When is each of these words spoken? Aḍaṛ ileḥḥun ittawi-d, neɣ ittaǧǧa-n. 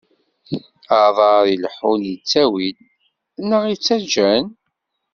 Aḍaṛ 1.03 1.43
ileḥḥun 1.53 2.01
ittawi-d, 2.15 2.77
neɣ 3.49 3.63
ittaǧǧa-n. 3.73 4.45